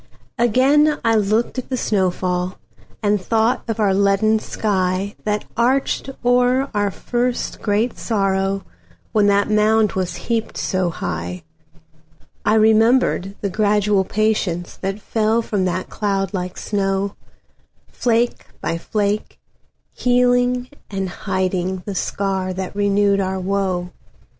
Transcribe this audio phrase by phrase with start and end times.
[0.39, 2.57] Again I looked at the snow fall,
[3.03, 8.63] And thought of the leaden skyThat arched o'er our first great sorrow,
[9.11, 16.33] When that mound was heaped so high.I remembered the gradual patienceThat fell from that cloud
[16.33, 17.15] like snow,
[17.87, 19.39] Flake by flake,
[19.93, 23.91] healing and hidingThe scar that renewed our woe.